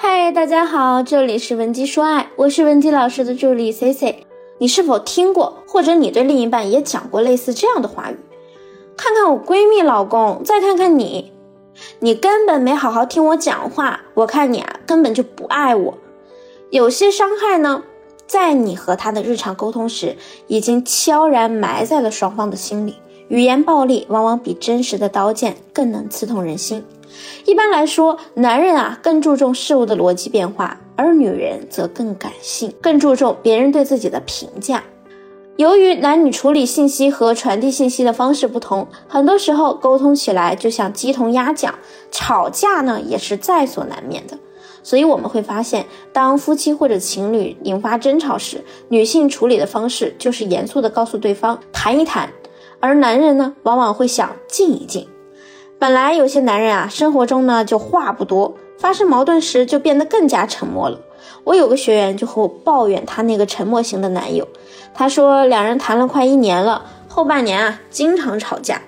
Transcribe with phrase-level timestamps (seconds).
[0.00, 4.24] 嗨，大家好，这里是文姬说爱，我是文姬老师的助理 C C。
[4.58, 8.16] 你是否听过，或者你对另一半也讲过类似这样的话语？
[8.96, 11.32] 看看我闺蜜老公，再看看你，
[11.98, 14.02] 你根本没好好听我讲话。
[14.14, 15.98] 我看你啊，根本就不爱我。
[16.70, 17.82] 有些伤害呢，
[18.24, 22.94] 在你和他的日常沟通时，已经悄然埋在了双方的心里。
[23.26, 26.84] 语言暴力往往比真实的刀剑更能刺痛人心。
[27.44, 34.82] 一般来说，男人啊更注重事物的逻辑变化，而女人则更感性，更注重别人对自己的评价。
[35.56, 41.74] 由于男女处理信息和传递信息的方式不同，很多时候沟通起来就像鸡同鸭讲，
[42.12, 44.38] 吵架呢也是在所难免的。
[44.84, 52.32] 所以我们会发现，当夫妻或者情侣引发争吵时，女性处理的方式就是严肃地告诉对方谈一谈，
[52.78, 55.08] 而男人呢往往会想静一静。
[55.80, 60.98] 本来有些男人啊，生活中呢就话不多，发生矛盾时就变得更加沉默了。
[61.44, 64.48] 我有个学员就和我抱怨他那个沉默型的男友，
[64.92, 68.82] 他说两人谈了快一年了，后半年啊经常吵架。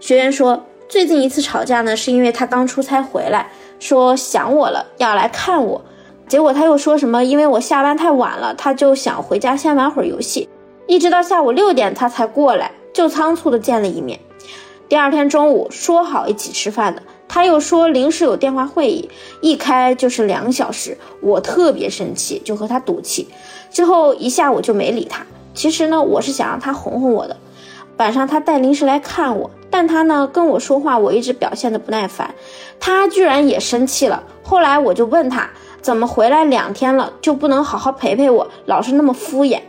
[0.00, 5.80] 学员说，最近一次吵架呢，是因为他刚出差回来，说想我了，要来看我。
[6.28, 10.46] 结果他又说什么，因为我下班太晚了，他就想回家先玩会儿游戏，
[10.86, 14.20] 一直到下午六点他才过来，就仓促的见了一面。
[14.88, 19.10] 第二天中午说好一起吃饭的，他又说临时有电话会议，
[19.42, 23.28] 一开就是两小时，我特别生气，就和他赌气。
[23.70, 25.26] 之后一下午就没理他。
[25.52, 27.36] 其实呢，我是想让他哄哄我的。
[27.98, 32.34] 晚上他带零食来看我，但他呢跟我说话，我一直表现的不耐烦，
[32.80, 34.22] 他居然也生气了。
[34.42, 35.50] 后来我就问他，
[35.82, 39.60] 怎么回来两天了就不能好好陪陪我，老是那么敷衍？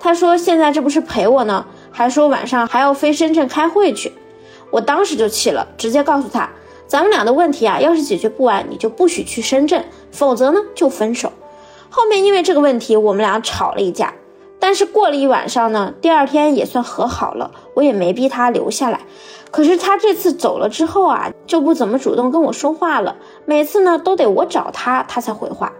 [0.00, 4.12] 他说现在这不是陪我呢，还说晚上还要飞深圳开会去。
[4.74, 6.50] 我当时就气了，直接告诉他，
[6.88, 11.30] 咱们俩的问题啊，要是解决不完，你就不许去深圳，否则呢就分手。
[11.90, 14.14] 后面因为这个问题，我们俩吵了一架，
[14.58, 19.02] 但是过了一晚上呢，第二天也算和好了，我也没逼他留下来。
[19.52, 23.14] 可是他这次走了之后啊，就不怎么主动跟我说话了，
[23.44, 25.72] 每次呢都得我找他，他才回话，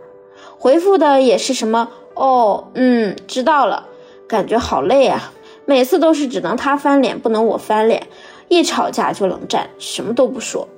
[0.56, 3.86] 回复的也是什么哦，嗯，知道了，
[4.28, 5.32] 感觉好累啊，
[5.64, 8.06] 每次都是只能他翻脸，不能我翻脸。
[8.54, 10.68] 一吵架就冷战，什么都不说。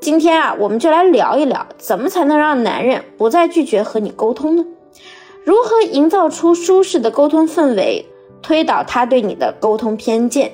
[0.00, 4.64] 今天啊，我们就来聊一聊，怎么才能让男人不再拒绝和你沟通呢？
[5.44, 8.06] 如何营造出舒适的沟通氛围，
[8.40, 10.52] 推倒他对你的沟通偏见？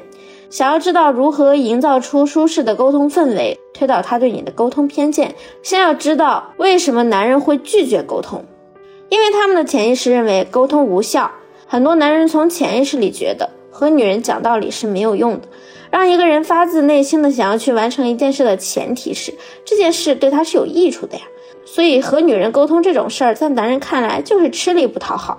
[0.50, 8.44] 想要知道如何营造出舒适的沟通氛围，推倒他对你的沟通偏见，先要知道为什么男人会拒绝沟通，
[9.08, 11.30] 因为他们的潜意识认为沟通无效。
[11.66, 15.48] 很多男人从潜意识里觉得和女人讲道理是没有用的。
[15.94, 19.32] 让一个人发自内心的想要去完成一件事的前提是，
[19.64, 21.22] 这件事对他是有益处的呀。
[21.64, 25.38] 所以和女人沟通这种事儿，在男人看来就是吃力不讨好。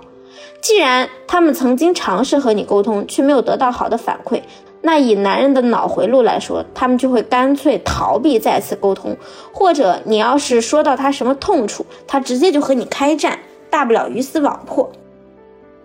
[0.62, 4.40] 既然他们曾经尝试和你沟通，却没有得到好的反馈，
[4.80, 9.14] 那以男人的脑回路来说，他们就会干脆逃避再次沟通。
[9.52, 13.38] 或者你要是说到他什么痛处，他直接就和你开战，
[13.68, 14.90] 大不了鱼死网破。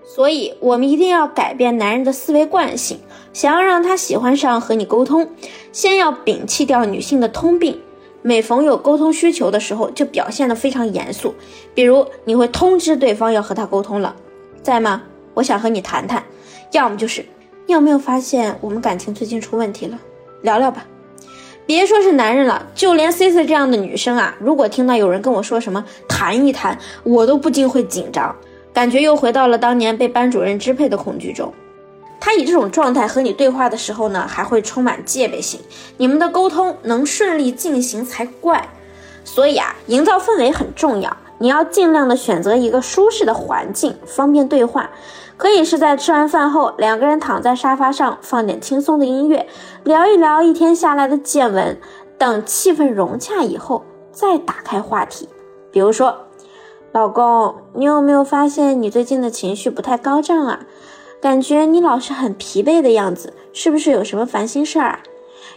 [0.04, 3.00] 所以，我们一定要改变男人的思维惯性。
[3.34, 5.30] 想要让他喜欢上和你沟通，
[5.72, 7.80] 先要摒弃掉女性的通病。
[8.22, 11.34] 每逢有沟通需求的时候，就表现得非常严肃。
[11.74, 14.16] 比如，你会通知对方要和他沟通了，
[14.62, 15.04] 在吗？
[15.34, 16.24] 我想和你谈谈。
[16.72, 17.26] 要么就是，
[17.66, 19.98] 你有没有发现我们感情最近出问题了？
[20.42, 20.86] 聊聊吧。
[21.66, 28.36] 别说是男人了，就连 C C 这样的女生啊，如果听到有人跟我说什么谈一谈，我都不禁会紧张。
[28.74, 31.54] 感觉又回到了当年被班主任支配的恐惧中。
[32.20, 35.60] 他以这种状态和你对话的时候呢，还会充满戒备心，
[35.98, 38.70] 你们的沟通能顺利进行才怪。
[39.24, 44.92] 所以啊，营造氛围很重要，你要尽量的选择一个舒适的环境，方便对话。
[45.36, 49.48] 可以是在吃完饭后，两个人躺在沙发上，放点轻松的音乐，
[49.84, 51.80] 聊一聊一天下来的见闻。
[52.20, 55.28] 等气氛融洽以后，再打开话题，
[55.72, 56.16] 比如说。
[56.94, 60.60] 老公，你有没有发现你最近的情绪不太高涨啊？
[61.22, 65.00] 感觉你老是很疲惫的样子，是不是有什么烦心事儿啊？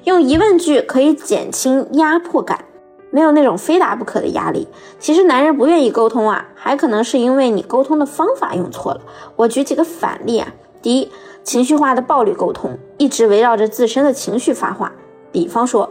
[0.05, 2.65] 用疑问句可以减轻压迫感，
[3.11, 4.69] 没有那种非答不可的压力。
[5.01, 9.01] 其实男人不愿意沟通啊，还可能是因为你沟通的方法用错了。
[9.35, 10.47] 我举几个反例啊。
[10.81, 11.11] 第一，
[11.43, 14.93] 情绪化的暴力沟通，一直围绕着自身的情绪发话。
[15.33, 15.91] 比方说，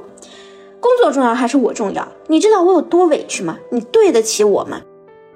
[0.79, 2.07] 工作重要还是我重要？
[2.27, 3.57] 你知道我有多委屈吗？
[3.71, 4.79] 你对得起我吗？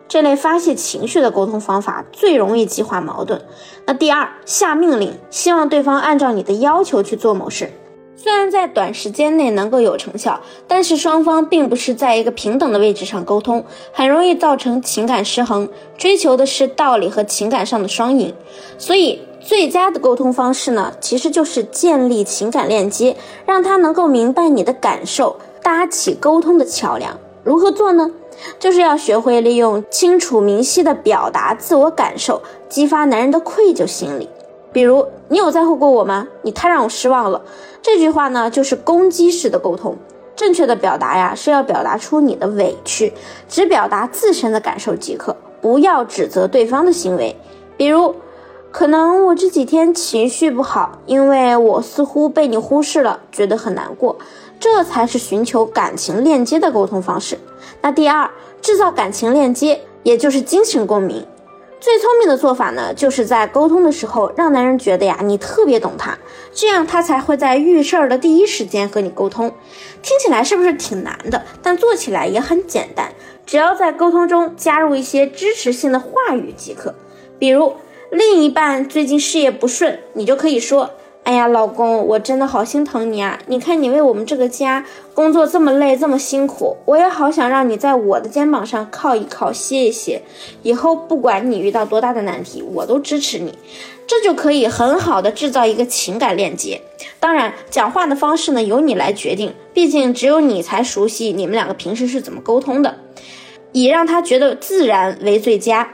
[0.08, 3.42] 这类发泄情绪的沟通方法最容易激化矛盾。
[3.86, 7.72] 那第二，下命令，希望对方按照你的要求去做某事。
[8.16, 15.70] 虽然在短时间内能够有成效，但是双方并不是在一个平等的位置上沟通，很容易造成情感失衡。
[15.98, 18.34] 追求的是道理和情感上的双赢，
[18.80, 23.16] 所以最佳的沟通方式呢，其实就是建立情感链接，
[23.46, 27.16] 让他能够明白你的感受，搭起沟通的桥梁。
[27.44, 28.10] 如何做呢？
[28.60, 34.30] 就是要学会利用清楚明晰的表达自我感受，激发男人的愧疚心理。
[34.72, 36.28] 比如，你有在乎过我吗？
[36.44, 37.42] 你太让我失望了。
[37.82, 39.96] 这句话呢，就是攻击式的沟通。
[40.36, 43.12] 正确的表达呀，是要表达出你的委屈，
[43.50, 47.36] 只表达自身的感受即可，不要指责对方的行为。
[47.76, 48.14] 比如，
[48.70, 54.16] 可能我这几天情绪不好，因为我似乎被你忽视了，觉得很难过。
[54.60, 57.40] 这才是寻求感情链接的沟通方式。
[57.88, 58.30] 那第二，
[58.62, 61.26] 制造感情链接，也就是精神共鸣。
[61.80, 66.18] 最聪明的做法呢，就是在沟通的时候让男人觉得呀，你特别懂他，
[66.52, 69.50] 这样他才会在遇事儿的第一时间和你沟通。
[70.02, 71.42] 听起来是不是挺难的？
[71.64, 73.10] 但做起来也很简单，
[73.46, 76.94] 只要在沟通中加入一些支持性的话语即可。
[77.40, 77.74] 比如，
[78.12, 80.92] 另一半最近事业不顺，你就可以说。
[81.28, 83.38] 哎呀，老公，我真的好心疼你啊！
[83.48, 90.22] 你看你为我们这个家工作这么累，这么辛苦，我也好想让你在我的肩膀上靠一靠，歇一歇。
[90.64, 93.60] 以后不管你遇到多大的难题，我都支持你。
[94.08, 96.80] 这就可以很好的制造一个情感链接。
[97.20, 103.00] 当然，讲话的方式呢，由你来决定，毕竟只有你才熟悉你们两个平时是怎么沟通的，
[103.74, 105.90] 以让他觉得自然为最佳。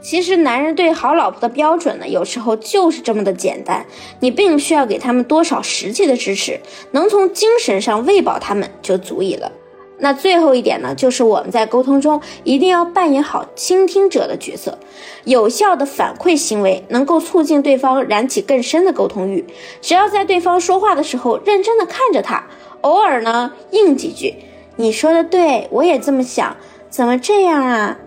[0.00, 3.84] 其实，男人对好老婆的标准呢，有时候就是这么的简单。
[4.20, 6.60] 你并不需要给他们多少实际的支持，
[6.92, 9.50] 能从精神上喂饱他们就足以了。
[9.98, 14.78] 那最后一点呢，就是我们在沟通中一定要扮演好倾听者的角色，
[15.24, 19.44] 有效的反馈行为能够促进对方燃起更深的沟通欲。
[19.80, 22.46] 只要在对方说话的时候认真的看着他，
[22.82, 24.36] 偶尔呢应几句
[24.76, 26.56] “你说的对，我也这么想，
[26.88, 27.98] 怎么这样啊？”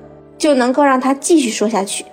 [0.41, 2.03] 就能够让他继续说下去，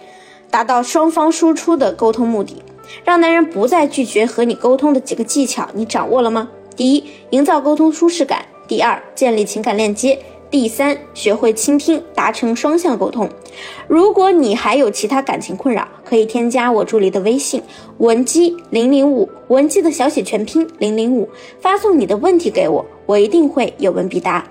[0.50, 2.62] 达到双方输出的沟通目的，
[3.02, 6.50] 让男人不再拒绝和你沟通的几个技巧，你掌握了吗？
[6.76, 10.18] 第一，营造沟通舒适感；第二，建立情感链接；
[10.50, 13.30] 第三，学会倾听，达成双向沟通。
[13.86, 17.62] 如果你还有其他感情困扰，可以添加我助理的微信
[17.96, 21.26] 文姬零零五，文姬的小写全拼零零五，
[21.62, 24.46] 发送你的问题给我，我一定会有问必答。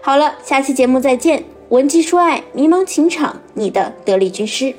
[0.00, 1.59] 好了，下期节目再见。
[1.70, 4.74] 文姬说爱，迷茫情场，你的得力军师。